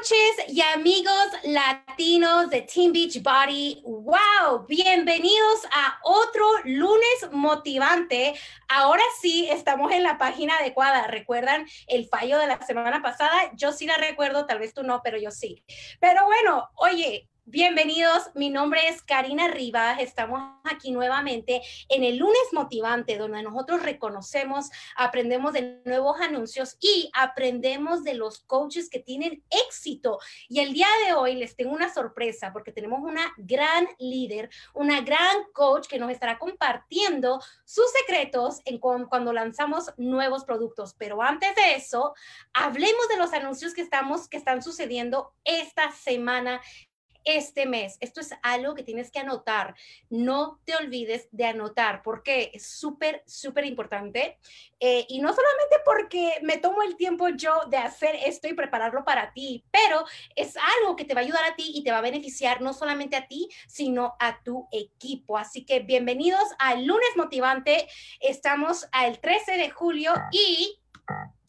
[0.00, 3.82] coaches y amigos latinos de Team Beach Body.
[3.84, 4.64] ¡Wow!
[4.66, 8.34] Bienvenidos a otro lunes motivante.
[8.68, 11.06] Ahora sí estamos en la página adecuada.
[11.06, 13.50] ¿Recuerdan el fallo de la semana pasada?
[13.56, 15.64] Yo sí la recuerdo, tal vez tú no, pero yo sí.
[16.00, 22.38] Pero bueno, oye, Bienvenidos, mi nombre es Karina Rivas, estamos aquí nuevamente en el lunes
[22.52, 29.42] motivante donde nosotros reconocemos, aprendemos de nuevos anuncios y aprendemos de los coaches que tienen
[29.66, 30.18] éxito.
[30.48, 35.00] Y el día de hoy les tengo una sorpresa porque tenemos una gran líder, una
[35.00, 38.60] gran coach que nos estará compartiendo sus secretos
[39.08, 40.94] cuando lanzamos nuevos productos.
[40.98, 42.14] Pero antes de eso,
[42.52, 46.60] hablemos de los anuncios que estamos que están sucediendo esta semana
[47.24, 47.96] este mes.
[48.00, 49.74] Esto es algo que tienes que anotar.
[50.08, 54.38] No te olvides de anotar porque es súper, súper importante.
[54.78, 59.04] Eh, y no solamente porque me tomo el tiempo yo de hacer esto y prepararlo
[59.04, 60.04] para ti, pero
[60.36, 62.72] es algo que te va a ayudar a ti y te va a beneficiar no
[62.72, 65.36] solamente a ti, sino a tu equipo.
[65.36, 67.88] Así que bienvenidos al lunes motivante.
[68.20, 70.78] Estamos al 13 de julio y...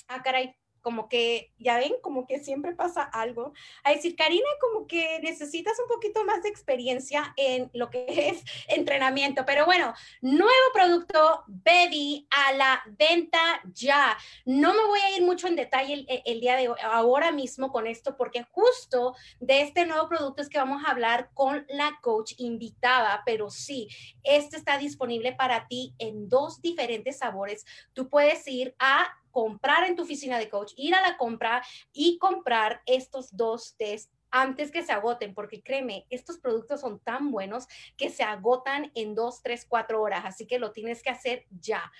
[0.08, 3.54] Ah, caray, como que, ya ven, como que siempre pasa algo.
[3.84, 8.44] A decir, Karina, como que necesitas un poquito más de experiencia en lo que es
[8.68, 9.46] entrenamiento.
[9.46, 13.40] Pero bueno, nuevo producto, Baby, a la venta
[13.74, 14.18] ya.
[14.46, 17.88] No me voy a ir mucho en detalle el, día de hoy, ahora mismo con
[17.88, 22.34] esto, porque justo de este nuevo producto es que vamos a hablar con la coach
[22.38, 23.22] invitada.
[23.26, 23.88] Pero sí,
[24.24, 27.66] este está disponible para ti en dos diferentes sabores.
[27.94, 32.18] Tú puedes ir a comprar en tu oficina de coach, ir a la compra y
[32.18, 37.68] comprar estos dos test antes que se agoten, porque créeme, estos productos son tan buenos
[37.98, 41.92] que se agotan en dos, tres, cuatro horas, así que lo tienes que hacer ya.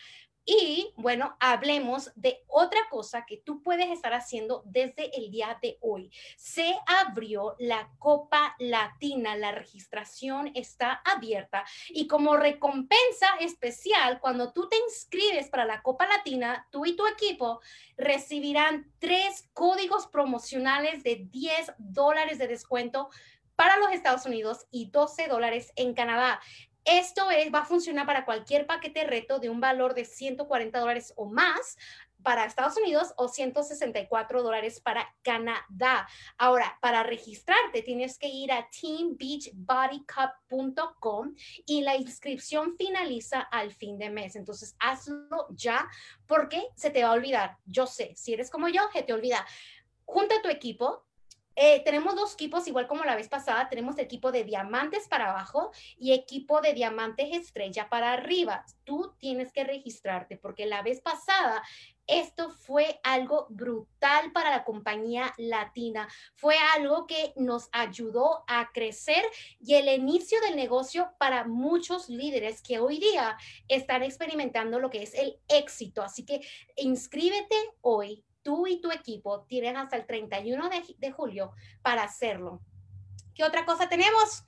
[0.44, 5.78] Y bueno, hablemos de otra cosa que tú puedes estar haciendo desde el día de
[5.82, 6.12] hoy.
[6.36, 14.68] Se abrió la Copa Latina, la registración está abierta y como recompensa especial, cuando tú
[14.68, 17.62] te inscribes para la Copa Latina, tú y tu equipo
[17.96, 23.10] recibirán tres códigos promocionales de 10 dólares de descuento
[23.56, 26.42] para los Estados Unidos y 12 dólares en Canadá.
[26.86, 31.14] Esto es, va a funcionar para cualquier paquete reto de un valor de 140 dólares
[31.16, 31.78] o más
[32.24, 36.08] para Estados Unidos o 164 dólares para Canadá.
[36.38, 44.10] Ahora, para registrarte tienes que ir a teambeachbodycup.com y la inscripción finaliza al fin de
[44.10, 44.36] mes.
[44.36, 45.88] Entonces, hazlo ya
[46.28, 47.58] porque se te va a olvidar.
[47.66, 49.46] Yo sé, si eres como yo, se te olvida.
[50.06, 51.06] Junta tu equipo,
[51.56, 55.72] eh, tenemos dos equipos, igual como la vez pasada, tenemos equipo de diamantes para abajo
[55.98, 58.66] y equipo de diamantes estrella para arriba.
[58.84, 61.62] Tú tienes que registrarte porque la vez pasada
[62.08, 66.08] esto fue algo brutal para la compañía latina.
[66.36, 69.24] Fue algo que nos ayudó a crecer
[69.60, 73.38] y el inicio del negocio para muchos líderes que hoy día
[73.68, 76.02] están experimentando lo que es el éxito.
[76.02, 76.42] Así que
[76.76, 82.62] inscríbete hoy tú y tu equipo tienen hasta el 31 de, julio para hacerlo.
[83.34, 84.44] ¿Qué otra cosa tenemos?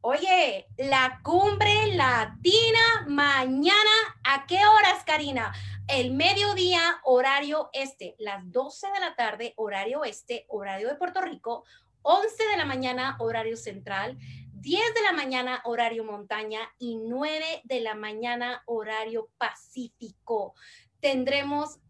[0.00, 3.90] Oye, la cumbre latina mañana,
[4.24, 5.54] ¿a qué horas, Karina?
[5.88, 11.64] El mediodía, horario este, las 12 de la tarde, horario este, horario de Puerto Rico,
[12.02, 14.18] 11 de la mañana, horario central,
[14.64, 20.54] 10 de la mañana, horario montaña y 9 de la mañana, horario pacífico.
[21.00, 21.80] Tendremos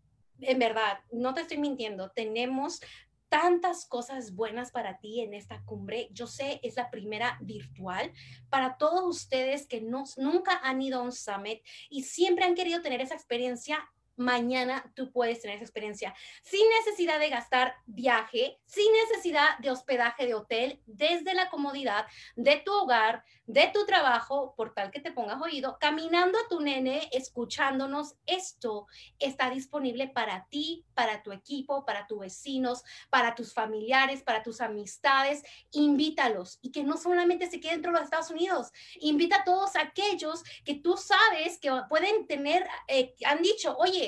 [0.41, 2.81] en verdad, no te estoy mintiendo, tenemos
[3.29, 6.09] tantas cosas buenas para ti en esta cumbre.
[6.13, 8.13] Yo sé, es la primera virtual.
[8.49, 12.81] Para todos ustedes que no, nunca han ido a un summit y siempre han querido
[12.81, 18.93] tener esa experiencia, mañana tú puedes tener esa experiencia sin necesidad de gastar viaje, sin
[18.93, 24.73] necesidad de hospedaje de hotel, desde la comodidad de tu hogar, de tu trabajo, por
[24.73, 28.15] tal que te pongas oído, caminando a tu nene, escuchándonos.
[28.27, 28.87] Esto
[29.19, 34.61] está disponible para ti, para tu equipo, para tus vecinos, para tus familiares, para tus
[34.61, 35.43] amistades.
[35.73, 39.77] Invítalos y que no solamente se quede dentro de los Estados Unidos, invita a todos
[39.77, 44.04] aquellos que tú sabes que pueden tener, eh, han dicho, oye,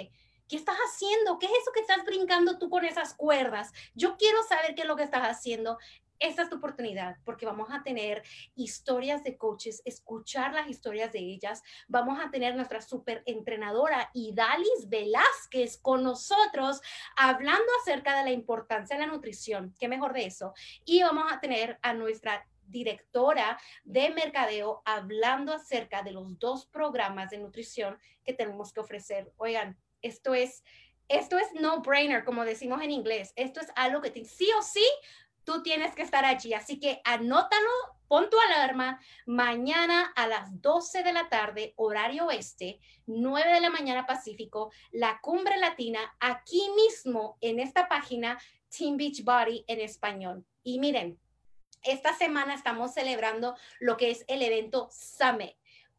[0.49, 1.39] ¿Qué estás haciendo?
[1.39, 3.73] ¿Qué es eso que estás brincando tú con esas cuerdas?
[3.95, 5.79] Yo quiero saber qué es lo que estás haciendo.
[6.19, 8.23] Esta es tu oportunidad porque vamos a tener
[8.55, 11.63] historias de coaches, escuchar las historias de ellas.
[11.89, 16.81] Vamos a tener nuestra super entrenadora Idalis Velázquez con nosotros
[17.17, 19.75] hablando acerca de la importancia de la nutrición.
[19.79, 20.55] ¿Qué mejor de eso?
[20.85, 27.31] Y vamos a tener a nuestra directora de mercadeo hablando acerca de los dos programas
[27.31, 29.33] de nutrición que tenemos que ofrecer.
[29.37, 30.65] Oigan, esto es,
[31.09, 33.33] esto es no brainer, como decimos en inglés.
[33.37, 34.87] Esto es algo que sí o sí
[35.45, 36.53] tú tienes que estar allí.
[36.55, 37.71] Así que anótalo,
[38.09, 43.71] pon tu alarma mañana a las 12 de la tarde, horario oeste, 9 de la
[43.71, 48.39] mañana Pacífico, la cumbre latina, aquí mismo en esta página,
[48.77, 50.45] Team Beach Body en español.
[50.63, 51.19] Y miren,
[51.83, 55.57] esta semana estamos celebrando lo que es el evento Summit.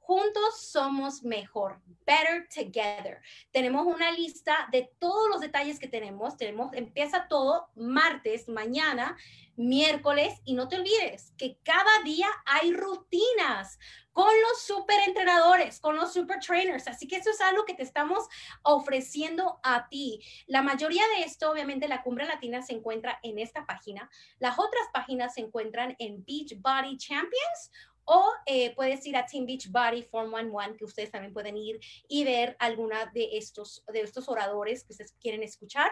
[0.08, 3.22] Juntos somos mejor, better together.
[3.52, 6.38] Tenemos una lista de todos los detalles que tenemos.
[6.38, 9.18] Tenemos, empieza todo martes, mañana,
[9.58, 13.80] miércoles y no te olvides que cada día hay rutinas
[14.14, 16.88] con los super entrenadores, con los super trainers.
[16.88, 18.30] Así que eso es algo que te estamos
[18.64, 20.22] ofreciendo a ti.
[20.48, 24.10] La mayoría de esto, obviamente, la cumbre latina se encuentra en esta página.
[24.40, 27.72] Las otras páginas se encuentran en Beach Body Champions
[28.10, 31.78] o eh, puedes ir a Team Beach Body Form 11, que ustedes también pueden ir
[32.08, 35.92] y ver alguna de estos, de estos oradores que ustedes quieren escuchar.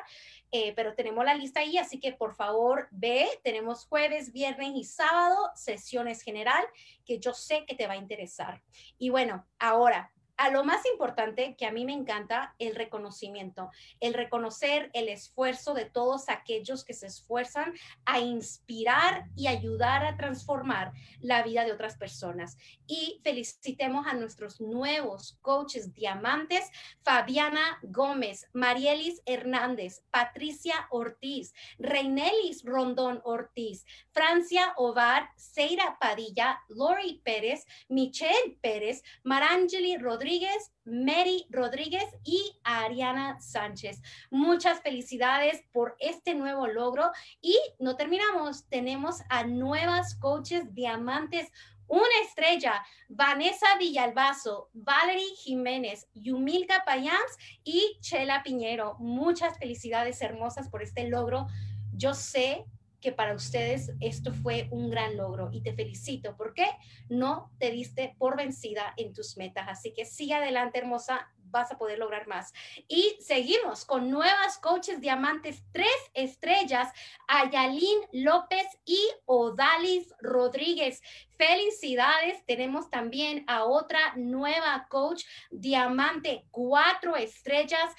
[0.51, 3.27] Eh, pero tenemos la lista ahí, así que por favor ve.
[3.44, 6.65] Tenemos jueves, viernes y sábado, sesiones general,
[7.06, 8.63] que yo sé que te va a interesar.
[8.97, 14.14] Y bueno, ahora a lo más importante que a mí me encanta, el reconocimiento, el
[14.14, 17.74] reconocer el esfuerzo de todos aquellos que se esfuerzan
[18.06, 20.92] a inspirar y ayudar a transformar
[21.22, 22.58] la vida de otras personas.
[22.88, 26.70] Y felicitemos a nuestros nuevos coaches diamantes,
[27.04, 37.66] Fabiana Gómez, Marielis Hernández, Patricia Ortiz, Reinelis Rondón Ortiz, Francia Ovar, Seira Padilla, Lori Pérez,
[37.88, 44.01] Michelle Pérez, Marangeli Rodríguez, Rodríguez, Mary Rodríguez y Ariana Sánchez.
[44.31, 47.12] Muchas felicidades por este nuevo logro
[47.42, 51.51] y no terminamos, tenemos a nuevas coaches diamantes
[51.88, 58.95] una estrella, Vanessa Villalbazo, Valerie Jiménez, Yumilka Payans y Chela Piñero.
[58.98, 61.45] Muchas felicidades hermosas por este logro.
[61.94, 62.66] Yo sé
[63.06, 66.66] que para ustedes esto fue un gran logro y te felicito porque
[67.07, 69.68] no te diste por vencida en tus metas.
[69.69, 72.52] Así que sigue adelante, hermosa, vas a poder lograr más.
[72.88, 76.92] Y seguimos con nuevas coaches diamantes, tres estrellas,
[77.28, 81.04] Ayalín López y Odalis Rodríguez.
[81.38, 87.94] Felicidades, tenemos también a otra nueva coach diamante, cuatro estrellas,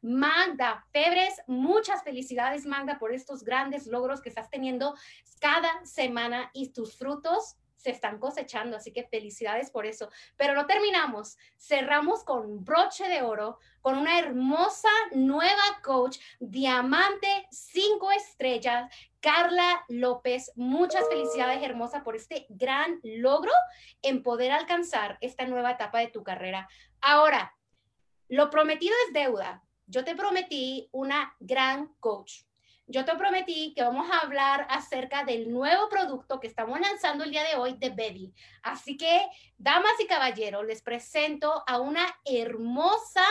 [0.00, 4.94] Magda Febres, muchas felicidades Magda por estos grandes logros que estás teniendo
[5.40, 10.08] cada semana y tus frutos se están cosechando, así que felicidades por eso.
[10.36, 18.12] Pero no terminamos, cerramos con broche de oro, con una hermosa nueva coach, diamante, cinco
[18.12, 18.88] estrellas,
[19.20, 20.52] Carla López.
[20.54, 23.52] Muchas felicidades, hermosa, por este gran logro
[24.00, 26.68] en poder alcanzar esta nueva etapa de tu carrera.
[27.00, 27.56] Ahora,
[28.28, 32.44] lo prometido es deuda yo te prometí una gran coach.
[32.86, 37.30] Yo te prometí que vamos a hablar acerca del nuevo producto que estamos lanzando el
[37.30, 38.32] día de hoy de Baby.
[38.62, 39.20] Así que,
[39.58, 43.24] damas y caballeros, les presento a una hermosa,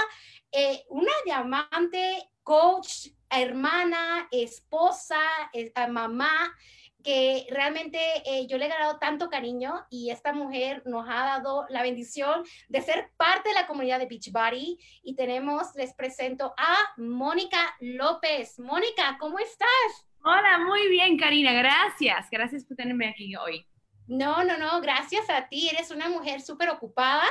[0.51, 5.19] eh, una diamante coach, hermana, esposa,
[5.53, 6.55] eh, mamá
[7.03, 11.65] que realmente eh, yo le he ganado tanto cariño y esta mujer nos ha dado
[11.69, 16.77] la bendición de ser parte de la comunidad de Beachbody y tenemos, les presento a
[16.97, 18.59] Mónica López.
[18.59, 20.07] Mónica, ¿cómo estás?
[20.23, 22.29] Hola, muy bien, Karina, gracias.
[22.29, 23.65] Gracias por tenerme aquí hoy.
[24.11, 25.69] No, no, no, gracias a ti.
[25.69, 27.23] Eres una mujer súper ocupada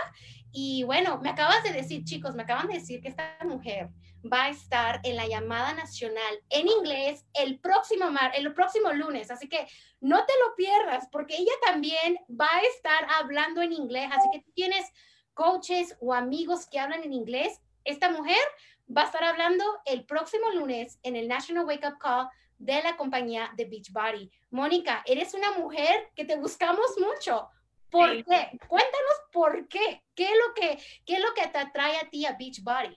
[0.51, 3.91] y bueno, me acabas de decir, chicos, me acaban de decir que esta mujer
[4.25, 9.31] va a estar en la llamada nacional en inglés el próximo, mar, el próximo lunes.
[9.31, 9.69] Así que
[10.01, 14.09] no te lo pierdas porque ella también va a estar hablando en inglés.
[14.11, 14.87] Así que tienes
[15.35, 17.61] coaches o amigos que hablan en inglés.
[17.85, 18.41] Esta mujer
[18.89, 22.29] va a estar hablando el próximo lunes en el National Wake Up Call
[22.61, 24.31] de la compañía de Beachbody.
[24.51, 27.49] Mónica, eres una mujer que te buscamos mucho.
[27.91, 28.59] ¿Por qué?
[28.69, 30.05] Cuéntanos por qué.
[30.15, 32.97] ¿Qué es lo que, qué es lo que te atrae a ti a Beachbody?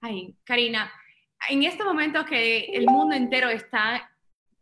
[0.00, 0.90] Ay, Karina,
[1.48, 4.10] en este momento que el mundo entero está,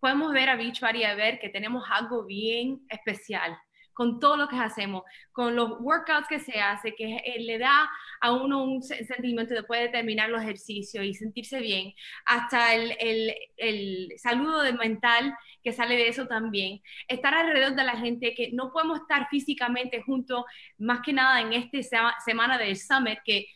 [0.01, 3.57] podemos ver a Beachbody y ver que tenemos algo bien especial
[3.93, 7.89] con todo lo que hacemos, con los workouts que se hace, que le da
[8.21, 11.93] a uno un sentimiento de poder terminar los ejercicios y sentirse bien,
[12.25, 17.85] hasta el, el, el saludo de mental que sale de eso también, estar alrededor de
[17.85, 20.45] la gente que no podemos estar físicamente juntos,
[20.79, 23.47] más que nada en esta semana del Summit, que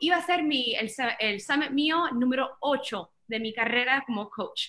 [0.00, 4.68] iba a ser mi, el, el Summit mío número 8 de mi carrera como coach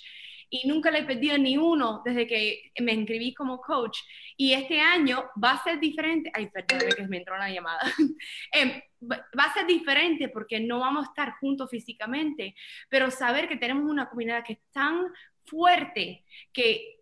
[0.49, 3.99] y nunca le he perdido ni uno desde que me inscribí como coach.
[4.35, 6.31] Y este año va a ser diferente.
[6.33, 7.79] Ay, perdón, que me entró una llamada.
[8.51, 12.55] Em, va a ser diferente porque no vamos a estar juntos físicamente,
[12.89, 15.05] pero saber que tenemos una comunidad que es tan
[15.45, 16.99] fuerte que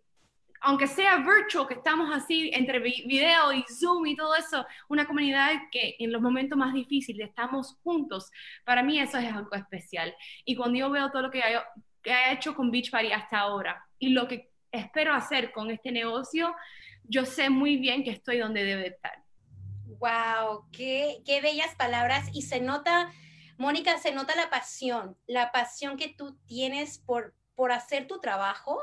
[0.60, 5.52] aunque sea virtual, que estamos así entre video y Zoom y todo eso, una comunidad
[5.70, 8.30] que en los momentos más difíciles estamos juntos,
[8.64, 10.14] para mí eso es algo especial.
[10.44, 11.60] Y cuando yo veo todo lo que he,
[12.08, 16.54] que he hecho con Beachbody hasta ahora y lo que espero hacer con este negocio,
[17.04, 19.22] yo sé muy bien que estoy donde debe estar.
[19.84, 23.12] Wow, qué, qué bellas palabras y se nota,
[23.58, 28.78] Mónica, se nota la pasión, la pasión que tú tienes por, por hacer tu trabajo,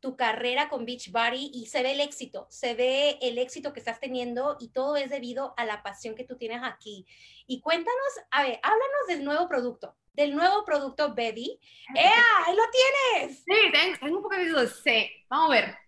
[0.00, 4.00] tu carrera con Beachbody y se ve el éxito, se ve el éxito que estás
[4.00, 7.06] teniendo y todo es debido a la pasión que tú tienes aquí.
[7.46, 11.58] Y cuéntanos, a ver, háblanos del nuevo producto, del nuevo producto Baby.
[11.94, 12.24] ¡Ea!
[12.46, 13.44] ¡Ahí lo tienes!
[13.44, 15.24] Sí, tengo, un poquito de C.
[15.28, 15.78] Vamos a ver.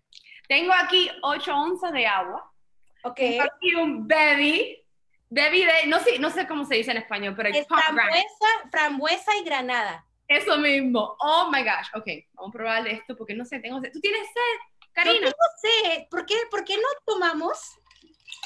[0.47, 2.51] Tengo aquí 8 onzas de agua.
[3.03, 3.15] Ok.
[3.15, 4.81] Tengo aquí un Baby.
[5.29, 9.35] Baby de, no sé, no sé cómo se dice en español, pero es frambuesa, frambuesa
[9.37, 10.05] y granada.
[10.27, 11.15] Eso mismo.
[11.19, 11.87] Oh my gosh.
[11.93, 13.91] Ok, vamos a probar esto porque no sé, tengo sed.
[13.91, 15.15] ¿Tú tienes sed, Karina?
[15.15, 16.07] Yo tengo sed.
[16.09, 17.77] ¿Por qué, ¿Por qué no tomamos?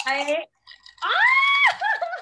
[0.05, 0.25] ¡Ah!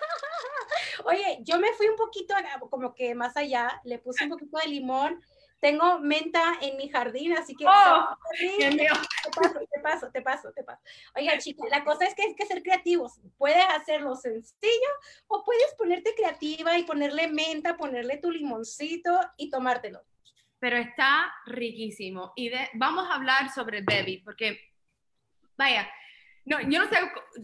[1.05, 2.35] Oye, yo me fui un poquito
[2.69, 5.21] como que más allá, le puse un poquito de limón,
[5.59, 7.65] tengo menta en mi jardín, así que...
[7.65, 10.81] Oh, te paso, te paso, te paso, te paso.
[11.15, 13.19] Oiga, chicos, la cosa es que hay que ser creativos.
[13.37, 14.89] Puedes hacerlo sencillo
[15.27, 20.01] o puedes ponerte creativa y ponerle menta, ponerle tu limoncito y tomártelo.
[20.59, 22.33] Pero está riquísimo.
[22.35, 24.59] Y vamos a hablar sobre Baby, porque,
[25.55, 25.89] vaya,
[26.47, 26.95] no, yo no sé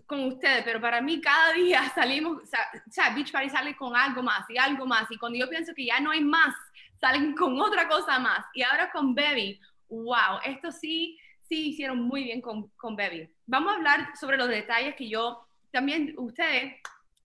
[0.05, 4.24] con ustedes, pero para mí cada día salimos, o sea, Beach Party sale con algo
[4.24, 5.12] más y algo más.
[5.12, 6.55] Y cuando yo pienso que ya no hay más,
[7.01, 8.45] salen con otra cosa más.
[8.53, 13.29] Y ahora con Baby, wow, esto sí, sí hicieron muy bien con, con Baby.
[13.45, 16.75] Vamos a hablar sobre los detalles que yo, también ustedes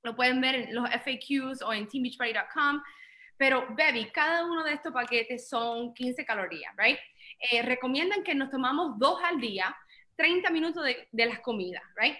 [0.02, 2.82] lo pueden ver en los FAQs o en teambeachparty.com.
[3.36, 6.98] Pero, Baby, cada uno de estos paquetes son 15 calorías, ¿right?
[7.52, 9.76] Eh, recomiendan que nos tomamos dos al día,
[10.18, 12.16] 30 minutos de, de las comidas, ¿right?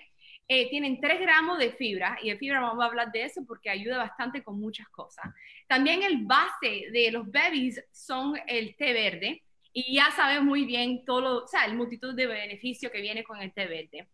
[0.51, 3.69] Eh, tienen 3 gramos de fibra y de fibra vamos a hablar de eso porque
[3.69, 5.27] ayuda bastante con muchas cosas.
[5.67, 9.43] También el base de los babies son el té verde
[9.75, 13.25] y ya sabes muy bien todo lo, o sea, el multitud de beneficios que viene
[13.25, 14.09] con el té verde.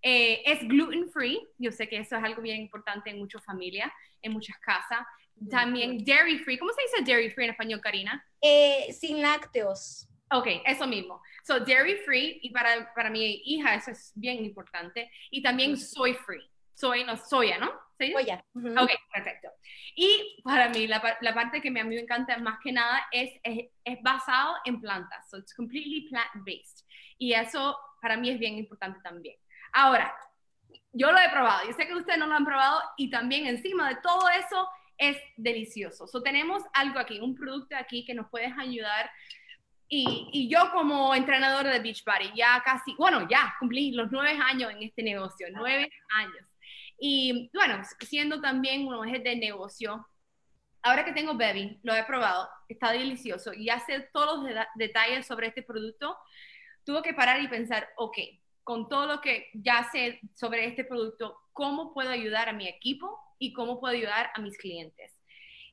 [0.00, 3.90] Eh, es gluten free, yo sé que eso es algo bien importante en muchas familias,
[4.22, 5.00] en muchas casas.
[5.50, 8.24] También dairy free, ¿cómo se dice dairy free en español, Karina?
[8.40, 10.09] Eh, sin lácteos.
[10.32, 11.20] Ok, eso mismo.
[11.42, 15.10] So, dairy free, y para, para mi hija eso es bien importante.
[15.30, 16.48] Y también soy free.
[16.72, 17.72] Soy, no, soya, ¿no?
[17.98, 18.42] Soya.
[18.54, 19.48] Ok, perfecto.
[19.94, 23.30] Y para mí, la, la, parte que a mí me encanta más que nada es,
[23.42, 25.28] es, es basado en plantas.
[25.28, 26.86] So, it's completely plant-based.
[27.18, 29.36] Y eso para mí es bien importante también.
[29.72, 30.14] Ahora,
[30.92, 31.66] yo lo he probado.
[31.66, 35.16] Yo sé que ustedes no lo han probado y también encima de todo eso es
[35.36, 36.06] delicioso.
[36.06, 39.10] So, tenemos algo aquí, un producto aquí que nos puede ayudar
[39.92, 44.84] y, yo como entrenadora de Beachbody, ya casi, bueno, ya cumplí los nueve años en
[44.84, 46.46] este negocio, nueve años.
[46.98, 50.06] Y bueno, siendo también un eje de negocio,
[50.82, 55.48] ahora que tengo Baby, lo he probado, está delicioso y hace todos los detalles sobre
[55.48, 56.16] este producto,
[56.84, 58.16] tuve que parar y pensar, ok,
[58.62, 63.18] con todo lo que ya sé sobre este producto, ¿cómo puedo ayudar a mi equipo
[63.40, 65.18] y cómo puedo ayudar a mis clientes?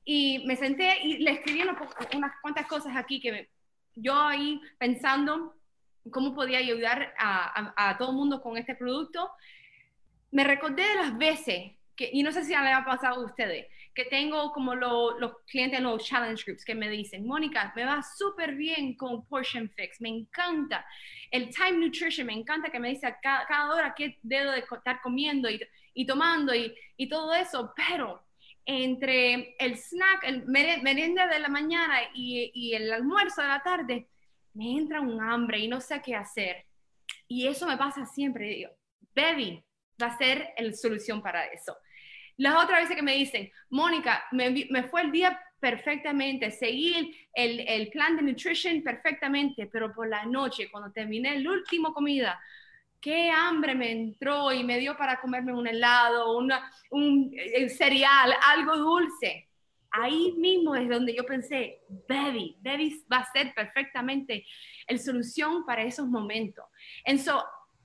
[0.04, 3.50] Y me senté y le escribí unas cuantas cosas aquí que me,
[3.98, 5.56] yo ahí pensando
[6.12, 9.30] cómo podía ayudar a, todo el mundo con este producto,
[10.32, 13.68] me recordé de las veces, que, y no sé si le ha pasado a ustedes,
[13.94, 18.02] que tengo como los clientes en los challenge groups que me dicen, Mónica, me va
[18.04, 20.86] súper bien con Portion Fix, me encanta.
[21.32, 25.02] El Time Nutrition, me encanta que me dice cada, cada hora qué debo de estar
[25.02, 25.60] comiendo y,
[25.96, 28.27] y tomando y, y todo eso, pero
[28.68, 34.10] entre el snack, el merienda de la mañana y, el almuerzo de la tarde,
[34.54, 36.66] me entra un hambre y no sé qué hacer.
[37.30, 38.50] Y eso me pasa siempre.
[38.50, 38.72] Digo,
[39.16, 39.64] baby,
[40.02, 41.78] va a ser la solución para eso.
[42.36, 47.90] Las otras veces que me dicen, Mónica, me, fue el día perfectamente, seguí el, el,
[47.90, 52.40] plan de nutrition perfectamente, pero por la noche, cuando terminé la última comida,
[53.02, 58.34] qué hambre me entró y me dio para comerme un helado, una, un eh, cereal,
[58.46, 59.50] algo dulce.
[59.92, 64.46] Ahí mismo es donde yo pensé, Baby, Baby va a ser perfectamente
[64.88, 66.66] el solución para esos momentos.
[67.06, 67.34] Entonces,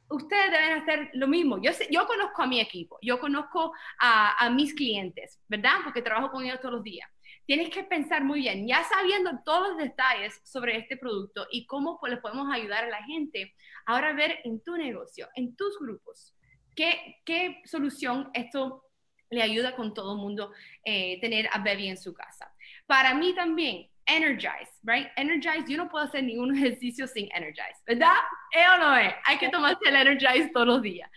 [0.09, 1.61] ustedes deben hacer lo mismo.
[1.63, 5.79] Yo, yo conozco a mi equipo, yo conozco a, a mis clientes, ¿verdad?
[5.85, 7.09] Porque trabajo con ellos todos los días
[7.47, 11.99] tienes que pensar muy bien, ya sabiendo todos los detalles sobre este producto y cómo
[12.09, 13.55] le podemos ayudar a la gente,
[13.87, 16.35] ahora ver en tu negocio, en tus grupos,
[16.75, 18.85] qué, qué solución esto
[19.31, 20.53] le ayuda con todo el mundo
[20.85, 22.53] eh, tener a Baby en su casa.
[22.87, 25.09] Para mí también, Energize, right?
[25.17, 28.17] Energize, yo no puedo hacer ningún ejercicio sin Energize, ¿verdad?
[28.53, 29.15] ¿Eh o no es?
[29.25, 31.11] Hay que tomarse el Energize todos los días.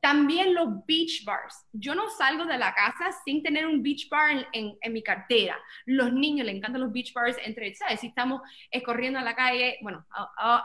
[0.00, 1.66] También los beach bars.
[1.72, 5.58] Yo no salgo de la casa sin tener un beach bar en, en, mi cartera.
[5.84, 8.00] Los niños les encantan los beach bars entre, ¿sabes?
[8.00, 8.40] Si estamos
[8.70, 10.06] eh, corriendo a la calle, bueno,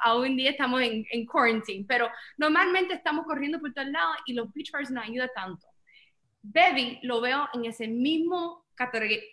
[0.08, 4.34] hoy en día estamos en, en quarantine, pero normalmente estamos corriendo por todos lados y
[4.34, 5.68] los beach bars nos ayudan tanto.
[6.42, 9.30] Baby lo veo en ese mismo category,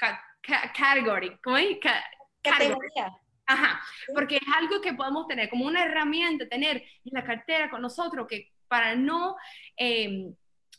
[1.42, 1.78] ¿cómo es?
[2.42, 3.12] Categoría.
[3.46, 3.80] Ajá,
[4.14, 8.26] porque es algo que podemos tener como una herramienta, tener en la cartera con nosotros
[8.28, 9.36] que para no
[9.76, 10.34] em,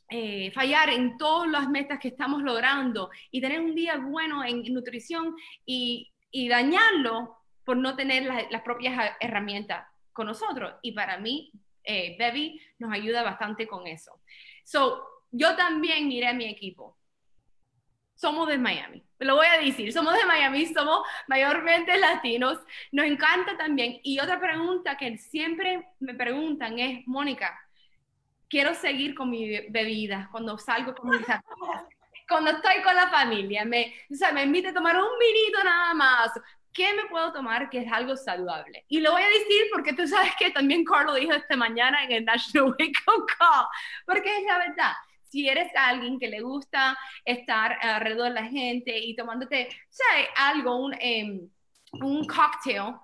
[0.10, 4.64] eh, fallar en todas las metas que estamos logrando y tener un día bueno en,
[4.74, 6.10] nutrición y,
[6.50, 10.74] dañarlo por no tener las propias herramientas con nosotros.
[10.82, 11.52] Y para mí,
[11.84, 14.20] eh, Baby nos ayuda bastante con eso.
[14.64, 16.98] So, yo también miré a mi equipo.
[18.16, 22.58] Somos de Miami, lo voy a decir, somos de Miami, somos mayormente latinos,
[22.92, 24.00] nos encanta también.
[24.02, 27.63] Y otra pregunta que siempre me preguntan es, Mónica,
[28.54, 31.86] quiero seguir con mi bebida cuando salgo con mis amigas,
[32.30, 35.96] cuando estoy con la familia, me, o sea, me invite a tomar un vinito nada
[35.96, 36.30] más.
[36.72, 38.86] ¿Qué me puedo tomar que es algo saludable?
[38.90, 42.12] Y lo voy a decir porque tú sabes que también Carlos dijo esta mañana en
[42.12, 43.66] el National Wake Up Call,
[44.06, 44.94] porque es la verdad
[45.30, 46.96] si eres alguien que le gusta
[47.26, 50.28] estar alrededor de la gente y tomándote, ¿sabes?
[50.38, 51.50] Algo, un, em,
[51.94, 52.98] un cocktail,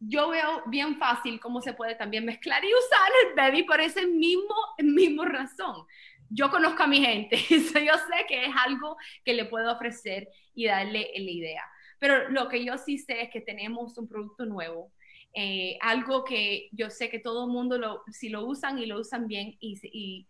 [0.00, 4.06] yo veo bien fácil cómo se puede también mezclar y usar el baby por ese
[4.06, 5.86] mismo, mismo razón.
[6.30, 10.66] Yo conozco a mi gente, yo sé que es algo que le puedo ofrecer y
[10.66, 11.62] darle la idea.
[11.98, 14.90] Pero lo que yo sí sé es que tenemos un producto nuevo,
[15.32, 18.98] eh, algo que yo sé que todo el mundo, lo, si lo usan y lo
[18.98, 20.26] usan bien y,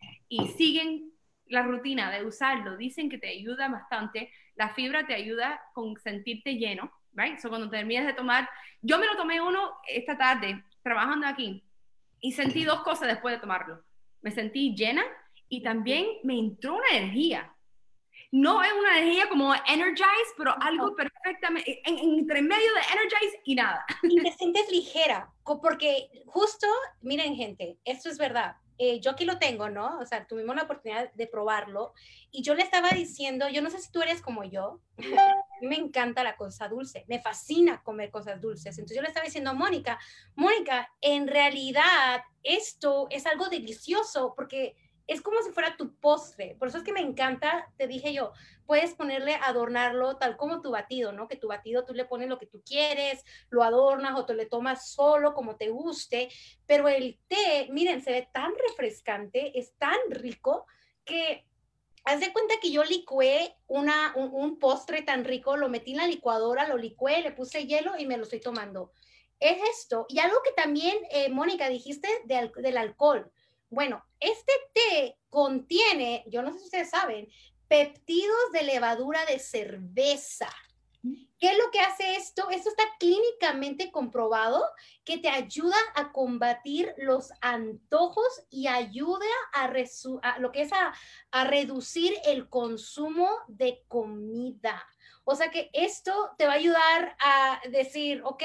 [0.57, 1.13] siguen
[1.47, 6.55] la rutina de usarlo, dicen que te ayuda bastante, la fibra te ayuda con sentirte
[6.55, 7.39] lleno, right?
[7.39, 8.49] So cuando terminas de tomar,
[8.83, 11.63] yo me lo tomé uno esta tarde, trabajando aquí,
[12.21, 13.83] y sentí dos cosas después de tomarlo.
[14.23, 15.03] Me sentí llena
[15.49, 17.53] y también me entró una energía.
[18.33, 23.85] No es una energía como energize, pero algo perfectamente entre medio de energize y nada.
[24.05, 26.67] Y te sientes ligera, porque justo,
[27.01, 28.57] miren gente, esto es verdad.
[28.83, 29.99] Eh, yo aquí lo tengo, ¿no?
[29.99, 31.93] O sea, tuvimos la oportunidad de probarlo
[32.31, 34.81] y yo le estaba diciendo, yo no sé si tú eres como yo,
[35.61, 38.79] me encanta la cosa dulce, me fascina comer cosas dulces.
[38.79, 39.99] Entonces yo le estaba diciendo a Mónica,
[40.35, 44.77] Mónica, en realidad esto es algo delicioso porque
[45.11, 46.55] es como si fuera tu postre.
[46.57, 48.33] Por eso es que me encanta, te dije yo,
[48.65, 51.27] puedes ponerle, adornarlo tal como tu batido, ¿no?
[51.27, 54.47] Que tu batido tú le pones lo que tú quieres, lo adornas o te lo
[54.47, 56.29] tomas solo como te guste.
[56.65, 60.67] Pero el té, miren, se ve tan refrescante, es tan rico
[61.05, 61.45] que
[62.05, 66.07] haz de cuenta que yo licué una, un, postre tan rico, lo metí en la
[66.07, 68.93] licuadora, lo licué, le puse hielo y me lo estoy tomando.
[69.41, 70.07] Es esto.
[70.09, 73.29] Y algo que también, eh, Mónica, dijiste del alcohol.
[73.71, 77.29] Bueno, este té contiene, yo no sé si ustedes saben,
[77.69, 80.51] peptidos de levadura de cerveza.
[81.39, 82.51] ¿Qué es lo que hace esto?
[82.51, 84.63] Esto está clínicamente comprobado
[85.05, 89.69] que te ayuda a combatir los antojos y ayuda a,
[90.39, 90.93] lo que es a,
[91.31, 94.87] a, reducir el consumo de comida.
[95.25, 98.43] O sea que esto te va a ayudar a decir, ok,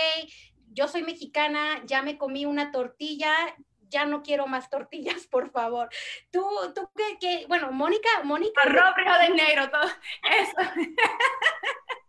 [0.71, 3.33] yo soy mexicana, ya me comí una tortilla,
[3.95, 5.89] ya no quiero más tortillas, por favor.
[6.31, 8.61] Tú, tú que, bueno, Mónica, Mónica.
[8.63, 9.89] Arroz, de negro, todo
[10.41, 10.71] eso.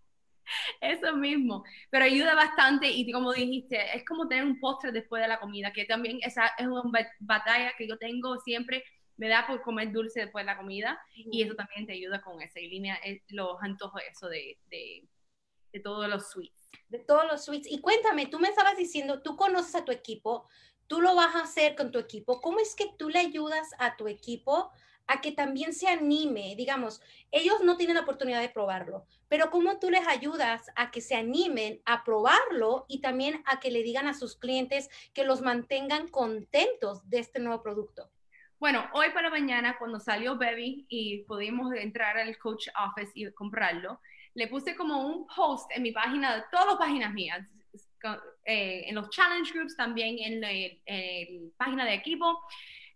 [0.81, 5.29] Eso mismo, pero ayuda bastante y como dijiste, es como tener un postre después de
[5.29, 6.83] la comida, que también esa es una
[7.18, 8.85] batalla que yo tengo siempre,
[9.16, 12.40] me da por comer dulce después de la comida y eso también te ayuda con
[12.42, 15.09] esa línea, eh, los antojos, eso de, de,
[15.72, 16.70] de todos los sweets.
[16.88, 17.70] De todos los sweets.
[17.70, 20.49] Y cuéntame, tú me estabas diciendo, tú conoces a tu equipo,
[20.87, 23.96] tú lo vas a hacer con tu equipo, ¿cómo es que tú le ayudas a
[23.96, 24.70] tu equipo
[25.07, 26.55] a que también se anime?
[26.57, 31.01] Digamos, ellos no tienen la oportunidad de probarlo, pero ¿cómo tú les ayudas a que
[31.01, 35.40] se animen a probarlo y también a que le digan a sus clientes que los
[35.42, 38.11] mantengan contentos de este nuevo producto?
[38.59, 44.01] Bueno, hoy para mañana, cuando salió Baby y pudimos entrar al coach office y comprarlo,
[44.33, 47.46] le puse como un post en mi página, de todas las páginas mías,
[48.44, 50.48] eh, en los challenge groups, también en la
[51.56, 52.38] página de equipo.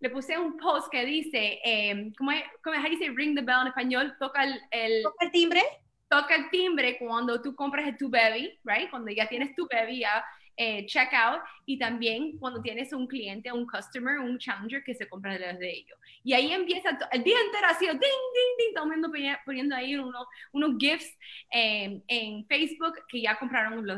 [0.01, 2.91] Le puse un post que dice, eh, ¿cómo, es, ¿cómo es?
[2.91, 4.17] dice ring the bell en español?
[4.19, 5.63] Toca el, el, ¿Toca el timbre?
[6.09, 8.89] Toca el timbre cuando tú compras tu baby, right?
[8.91, 10.25] Cuando ya tienes tu baby, ya
[10.63, 15.39] eh, checkout y también cuando tienes un cliente, un customer, un challenger que se compra
[15.39, 15.99] de ellos.
[16.23, 20.77] Y ahí empieza el día entero sido ding, ding, ding, todo poniendo ahí unos, unos
[20.79, 21.19] GIFs
[21.51, 23.89] eh, en Facebook que ya compraron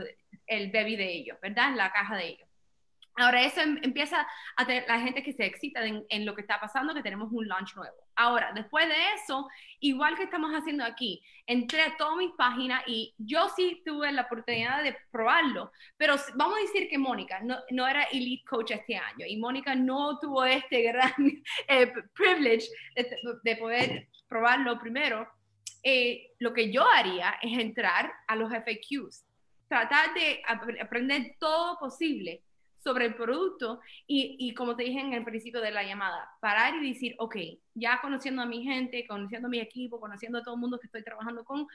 [0.47, 1.75] el baby de ellos, ¿verdad?
[1.75, 2.49] La caja de ellos.
[3.17, 4.25] Ahora eso em, empieza
[4.57, 7.49] a tener la gente que se excita en, lo que está pasando, que tenemos un
[7.49, 8.02] launch nuevo.
[8.17, 9.49] Ahora, después de eso,
[9.81, 14.23] igual que estamos haciendo aquí, entré a todas mis páginas y yo sí tuve la
[14.23, 18.97] oportunidad de probarlo, pero vamos a decir que Mónica no, no era elite coach este
[18.97, 21.13] año y Mónica no tuvo este gran
[21.69, 22.69] eh, privilege
[23.43, 25.29] de, poder probarlo primero.
[25.83, 29.25] Eh, lo que yo haría es entrar a los FAQs,
[29.69, 30.43] tratar de
[30.81, 32.43] aprender todo posible
[32.83, 36.75] sobre el producto y, y, como te dije en el principio de la llamada, parar
[36.77, 37.37] y decir, ok,
[37.75, 40.87] ya conociendo a mi gente, conociendo a mi equipo, conociendo a todo el mundo que
[40.87, 41.67] estoy trabajando con,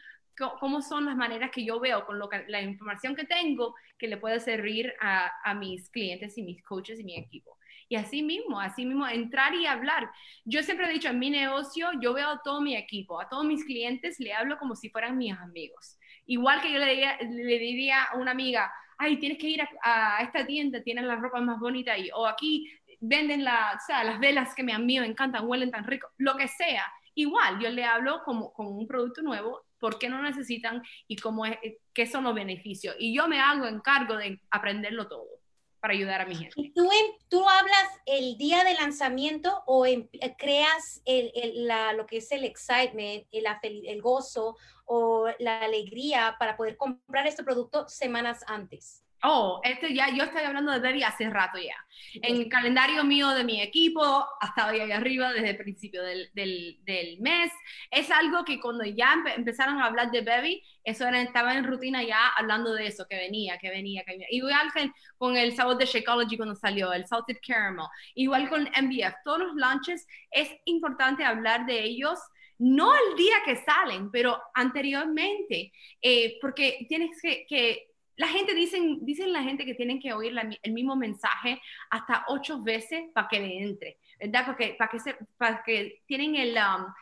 [0.60, 4.08] cómo son las maneras que yo veo con lo que, la información que tengo que
[4.08, 7.58] le puede servir a, a mis clientes y mis coaches y mi equipo.
[7.90, 10.12] Y así mismo, así mismo, entrar y hablar.
[10.44, 13.46] Yo siempre he dicho, en mi negocio, yo veo a todo mi equipo, a todos
[13.46, 15.98] mis clientes, le hablo como si fueran mis amigos.
[16.26, 20.20] Igual que yo le diría, le diría a una amiga, ay, tienes que ir a,
[20.22, 24.20] esta tienda, tienen las ropas más bonitas ahí, o aquí venden la, o sea, las
[24.20, 26.86] velas que me, a mí me encantan, huelen tan rico, lo que sea.
[27.14, 31.46] Igual, yo le hablo como, como un producto nuevo, por qué no necesitan y cómo
[31.46, 31.58] es,
[31.94, 32.96] qué son los beneficios.
[33.00, 35.37] Y yo me hago encargo de aprenderlo todo
[35.80, 36.54] para ayudar a mi gente.
[36.56, 36.90] ¿Y tú,
[37.30, 41.32] tú hablas el día de lanzamiento o eh, creas el,
[41.68, 43.46] la, lo que es el excitement, el,
[43.88, 49.04] el gozo o la alegría para poder comprar este producto semanas antes?
[49.30, 51.76] Oh, este ya, yo estoy hablando de Baby hace rato ya.
[52.14, 56.80] En el calendario mío de mi equipo, hasta ahí arriba desde el principio del, del,
[56.86, 57.52] del, mes.
[57.92, 62.04] Es algo que cuando ya empezaron a hablar de Baby, eso era, estaba en rutina
[62.04, 64.28] ya hablando de eso, que venía, que venía, que venía.
[64.30, 67.88] Igual que con el sabor de Shakeology cuando salió, el Salted Caramel.
[68.16, 69.16] Igual con MBF.
[69.26, 72.18] Todos los launches es importante hablar de ellos
[72.60, 77.88] no el día que salen, pero anteriormente, eh, porque tienes que, que
[78.18, 82.62] la gente dicen, dicen la gente que tienen que oír el mismo mensaje hasta ocho
[82.62, 84.46] veces para que le entre, ¿verdad?
[84.48, 86.94] Porque, para que, se, para que tienen el, um,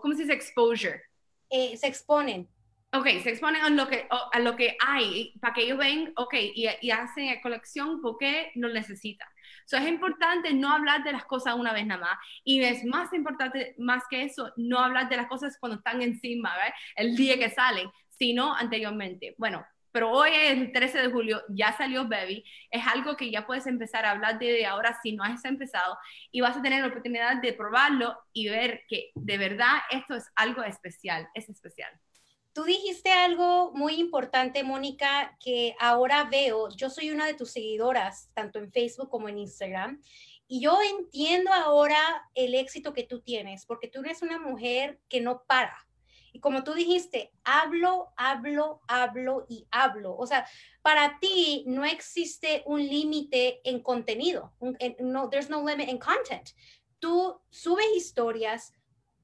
[0.00, 0.34] ¿cómo se dice?
[0.34, 1.02] Exposure.
[1.48, 2.46] Eh, se exponen.
[2.92, 6.34] Ok, se exponen a lo que, a lo que hay, para que ellos ven, ok,
[6.34, 9.28] y, y hacen colección porque lo necesitan.
[9.64, 12.18] So, es importante no hablar de las cosas una vez nada más.
[12.44, 16.52] Y es más importante, más que eso, no hablar de las cosas cuando están encima,
[16.56, 16.74] ¿verdad?
[16.96, 19.36] El día que salen, sino anteriormente.
[19.38, 23.46] Bueno, pero hoy es el 13 de julio, ya salió Baby, es algo que ya
[23.46, 25.96] puedes empezar a hablar de ahora si no has empezado
[26.30, 30.30] y vas a tener la oportunidad de probarlo y ver que de verdad esto es
[30.36, 31.92] algo especial, es especial.
[32.52, 38.28] Tú dijiste algo muy importante, Mónica, que ahora veo, yo soy una de tus seguidoras,
[38.34, 40.02] tanto en Facebook como en Instagram,
[40.48, 41.98] y yo entiendo ahora
[42.34, 45.86] el éxito que tú tienes, porque tú eres una mujer que no para
[46.32, 50.16] y como tú dijiste, hablo, hablo, hablo y hablo.
[50.16, 50.46] O sea,
[50.82, 54.52] para ti no existe un límite en contenido.
[55.00, 56.50] No, there's no limit in content.
[56.98, 58.72] Tú subes historias,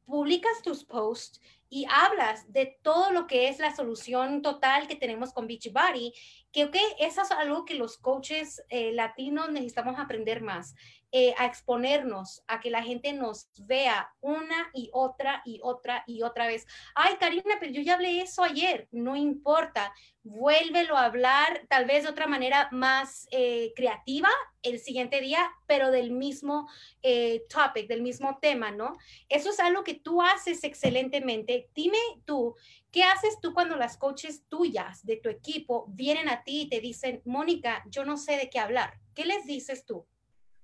[0.05, 5.33] publicas tus posts y hablas de todo lo que es la solución total que tenemos
[5.33, 6.13] con Beachbody,
[6.53, 10.75] que eso es algo que los coaches eh, latinos necesitamos aprender más.
[11.19, 16.21] Eh, a exponernos, a que la gente nos vea una y otra y otra y
[16.21, 16.67] otra vez.
[16.95, 22.03] Ay, Karina, pero yo ya hablé eso ayer, no importa, vuélvelo a hablar tal vez
[22.03, 24.29] de otra manera más eh, creativa
[24.61, 26.69] el siguiente día, pero del mismo
[27.01, 28.99] eh, topic, del mismo tema, ¿no?
[29.31, 31.71] Eso es algo que tú haces excelentemente.
[31.75, 32.57] Dime tú,
[32.93, 36.81] ¿qué haces tú cuando las coaches tuyas de tu equipo vienen a ti y te
[36.81, 39.01] dicen, Mónica, yo no sé de qué hablar?
[39.15, 40.07] ¿Qué les dices tú?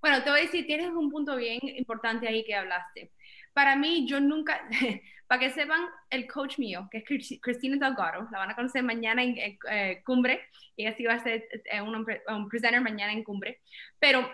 [0.02, 3.12] Bueno, te voy a decir, tienes un punto bien importante ahí que hablaste.
[3.52, 4.60] Para mí, yo nunca,
[5.28, 9.22] para que sepan, el coach mío, que es Cristina Delgado, la van a conocer mañana
[9.22, 9.36] en
[9.70, 10.40] eh, Cumbre,
[10.76, 13.60] y así va a ser eh, un, un presenter mañana en Cumbre,
[14.00, 14.28] pero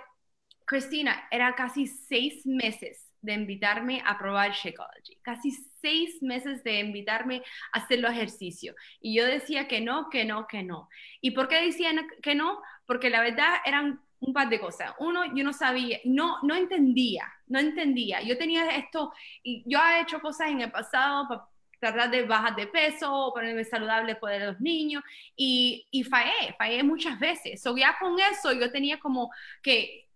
[0.64, 5.50] Cristina era casi seis meses de invitarme a probar Shakeology, casi
[5.83, 8.76] seis meses de invitarme a hacer los ejercicios.
[9.00, 10.88] Y yo decía que no, que no, que no.
[11.20, 11.90] ¿Y por qué decía
[12.22, 12.61] que no?
[12.87, 14.94] Porque la verdad eran un par de cosas.
[14.98, 18.20] Uno, yo no sabía, no, no entendía, no entendía.
[18.22, 21.48] Yo tenía esto, y yo he hecho cosas en el pasado para
[21.81, 25.02] tratar de bajar de peso, ponerme saludable por los niños,
[25.37, 27.62] y, y fallé, fallé muchas veces.
[27.62, 29.31] So, ya con eso yo tenía como
[29.62, 30.09] que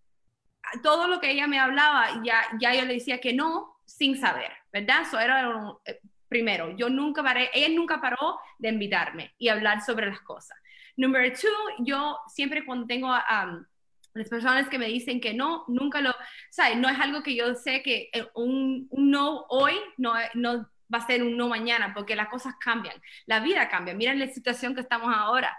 [0.83, 4.51] todo lo que ella me hablaba, ya, ya yo le decía que no, sin saber,
[4.73, 5.03] ¿verdad?
[5.03, 5.53] Eso era
[5.85, 10.59] eh, primero, yo nunca paré, ella nunca paró de invitarme y hablar sobre las cosas.
[10.97, 13.67] Número dos, yo siempre cuando tengo a
[14.15, 16.15] las personas que me dicen que no, nunca lo,
[16.51, 16.77] ¿sabes?
[16.77, 20.99] No es algo que yo sé que eh, un, un no hoy no, no va
[20.99, 23.95] a ser un no mañana, porque las cosas cambian, la vida cambia.
[23.95, 25.57] Miren la situación que estamos ahora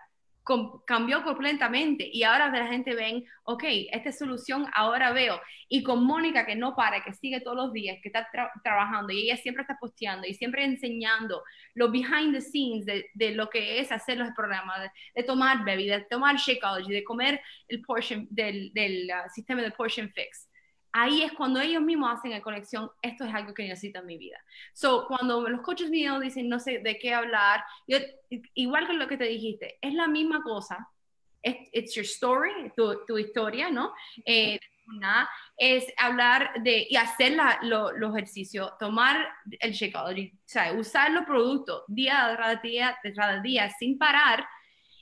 [0.85, 5.39] cambió completamente y ahora la gente ven, ok, esta solución ahora veo.
[5.69, 8.27] Y con Mónica que no para, que sigue todos los días, que está
[8.63, 11.43] trabajando y ella siempre está posteando y siempre enseñando
[11.75, 16.07] lo behind the scenes de, lo que es hacer los programas, de, tomar bebidas, de
[16.09, 20.49] tomar Shakeology, de comer el portion del, del uh, sistema de portion fix
[20.93, 24.17] ahí es cuando ellos mismos hacen la conexión, esto es algo que necesito en mi
[24.17, 24.37] vida.
[24.73, 27.63] So, cuando los coaches míos dicen no sé de qué hablar,
[28.53, 30.87] igual que lo que te dijiste, es la misma cosa,
[31.41, 33.93] it's your story, tu, tu historia, ¿no?
[34.25, 34.59] Eh,
[35.57, 39.29] es hablar de y hacer los ejercicios, tomar
[39.59, 44.45] el Shakeology, o sea, usar los productos día tras día, tras día, sin parar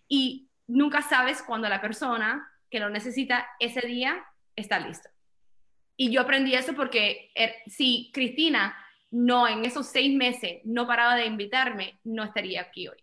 [0.07, 4.23] y nunca sabes cuando la persona que lo necesita ese día
[4.55, 5.09] está lista.
[5.95, 8.75] Y yo aprendí eso porque er, si Cristina
[9.11, 12.97] no en esos seis meses no paraba de invitarme, no estaría aquí hoy.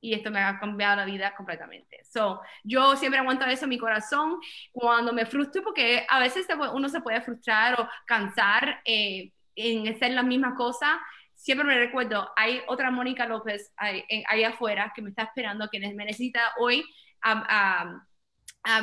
[0.00, 2.02] Y esto me ha cambiado la vida completamente.
[2.04, 4.40] So, yo siempre aguanto eso en mi corazón
[4.72, 10.10] cuando me frustro, porque a veces uno se puede frustrar o cansar eh, en hacer
[10.10, 11.00] la misma cosa.
[11.34, 15.80] Siempre me recuerdo, hay otra Mónica López ahí, ahí afuera que me está esperando, que
[15.80, 16.84] me necesita hoy
[17.22, 18.04] a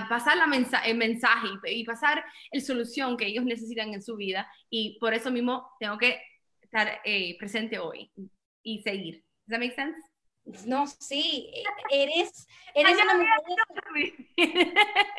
[0.10, 0.46] pasar la
[0.86, 5.32] el mensaje y, pasar la solución que ellos necesitan en su vida y por eso
[5.32, 6.22] mismo tengo que
[6.62, 8.12] estar eh, presente hoy
[8.64, 9.24] y seguir.
[9.46, 10.00] ¿Does that make sense?
[10.66, 11.52] No, sí,
[11.92, 14.14] eres, eres una mujer.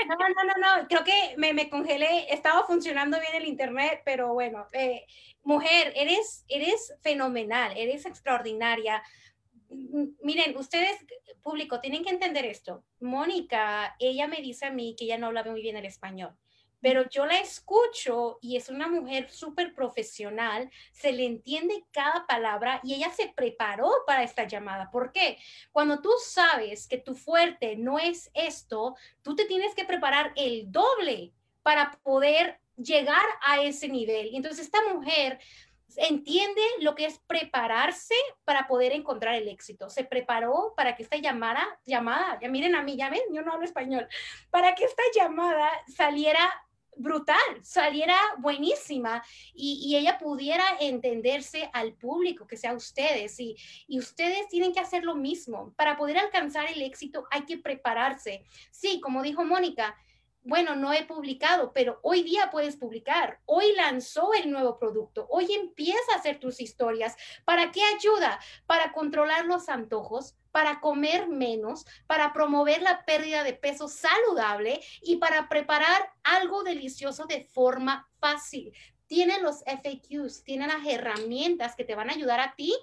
[0.09, 4.33] No, no, no, no, creo que me, me, congelé, estaba funcionando bien el internet, pero
[4.33, 5.07] bueno, eh,
[5.45, 9.03] mujer, eres, eres fenomenal, eres extraordinaria
[10.23, 10.97] miren, ustedes,
[11.43, 12.85] público, tienen que entender esto.
[13.01, 16.37] Mónica, ella me dice a mí que ella no habla muy bien el español,
[16.81, 22.81] pero yo la escucho y es una mujer súper profesional, se le entiende cada palabra
[22.83, 24.91] y ella se preparó para esta llamada.
[24.91, 25.39] ¿Por qué?
[25.73, 30.71] Cuando tú sabes que tu fuerte no es esto, tú te tienes que preparar el
[30.73, 34.31] doble para poder llegar a ese nivel.
[34.33, 35.39] Entonces esta mujer
[35.97, 39.89] entiende lo que es prepararse para poder encontrar el éxito.
[39.91, 43.53] Se preparó para que esta llamada, llamada, ya miren a mí, ya ven, yo no
[43.53, 44.07] hablo español,
[44.51, 46.51] para que esta llamada saliera
[46.97, 49.23] brutal, saliera buenísima
[49.55, 53.39] y, y, ella pudiera entenderse al público, que sea ustedes.
[53.41, 55.73] Y, y ustedes tienen que hacer lo mismo.
[55.77, 58.45] Para poder alcanzar el éxito hay que prepararse.
[58.71, 59.97] Sí, como dijo Mónica,
[60.43, 63.41] bueno, no he publicado, pero hoy día puedes publicar.
[63.45, 65.27] Hoy lanzó el nuevo producto.
[65.31, 67.17] Hoy empieza a hacer tus historias.
[67.45, 68.41] ¿Para qué ayuda?
[68.67, 75.17] Para controlar los antojos, para comer menos, para promover la pérdida de peso saludable y
[75.17, 78.73] para preparar algo delicioso de forma fácil.
[79.07, 82.75] Tienen los FAQs, tienen las herramientas que te van a ayudar a ti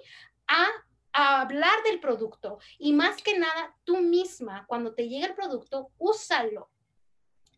[0.46, 0.66] a
[1.12, 5.90] a hablar del producto y más que nada tú misma cuando te llegue el producto
[5.98, 6.70] úsalo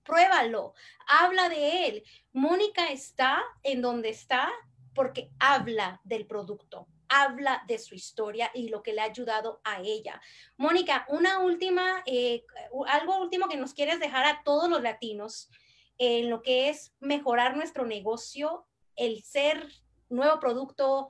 [0.05, 0.75] pruébalo,
[1.07, 2.05] habla de él.
[2.33, 4.51] Mónica está en donde está
[4.95, 9.81] porque habla del producto, habla de su historia y lo que le ha ayudado a
[9.81, 10.21] ella.
[10.57, 12.45] Mónica, una última, eh,
[12.89, 15.51] algo último que nos quieres dejar a todos los latinos
[15.99, 19.69] en lo que es mejorar nuestro negocio, el ser
[20.09, 21.09] nuevo producto,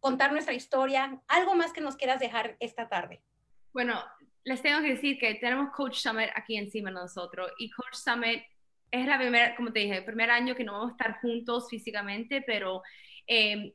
[0.00, 3.22] contar nuestra historia, algo más que nos quieras dejar esta tarde.
[3.72, 4.02] Bueno,
[4.44, 8.42] les tengo que decir que tenemos Coach Summit aquí encima de nosotros y Coach Summit
[8.90, 11.68] es la primera, como te dije, el primer año que no vamos a estar juntos
[11.70, 12.82] físicamente, pero
[13.26, 13.72] em,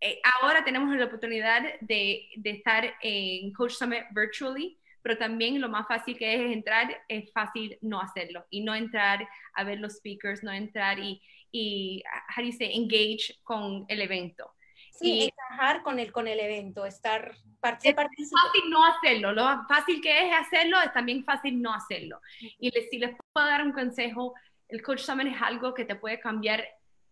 [0.00, 5.88] eh, ahora tenemos la oportunidad de, estar en Coach Summit virtually, pero también lo más
[5.88, 10.42] fácil que es entrar, es fácil no hacerlo y no entrar a ver los speakers,
[10.44, 12.02] no entrar y, y
[12.36, 14.52] how do you say, engage con el evento.
[15.00, 17.34] Sí, y, encajar con el, con el evento, estar
[17.82, 22.20] es fácil no hacerlo, lo fácil que es hacerlo es también fácil no hacerlo.
[22.58, 24.34] Y si les puedo dar un consejo,
[24.68, 26.64] el Coach Summit es algo que te puede cambiar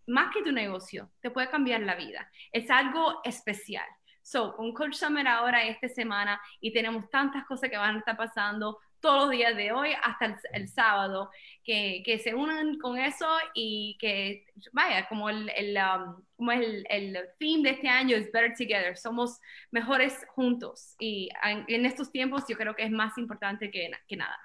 [0.07, 2.31] más que tu negocio, te puede cambiar la vida.
[2.53, 3.87] Es algo especial.
[4.31, 8.15] So, con Coach Summit ahora esta semana y tenemos tantas cosas que van a estar
[8.15, 11.31] pasando todos los días de hoy hasta el, sábado,
[11.65, 16.85] que, que, se unan con eso y que, vaya, como el, el um, como el,
[16.91, 22.13] el theme de este año es Better Together, somos mejores juntos y en, en estos
[22.13, 24.39] tiempos yo creo que es más importante que, que nada.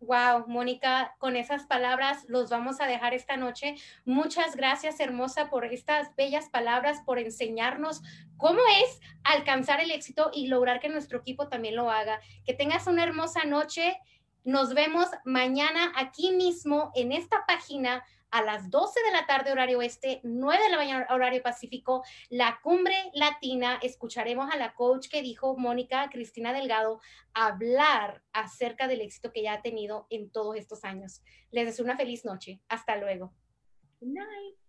[0.00, 3.74] Wow, Mónica, con esas palabras los vamos a dejar esta noche.
[4.04, 8.02] Muchas gracias, hermosa, por estas bellas palabras, por enseñarnos
[8.36, 12.20] cómo es alcanzar el éxito y lograr que nuestro equipo también lo haga.
[12.46, 13.98] Que tengas una hermosa noche
[14.44, 19.78] Nos vemos mañana aquí mismo en esta página a las 12 de la tarde horario
[19.78, 23.78] oeste, 9 de la mañana horario pacífico, la cumbre latina.
[23.82, 27.00] Escucharemos a la coach que dijo Mónica Cristina Delgado
[27.34, 31.22] hablar acerca del éxito que ya ha tenido en todos estos años.
[31.50, 32.60] Les deseo una feliz noche.
[32.68, 33.32] Hasta luego.
[34.00, 34.67] Good night.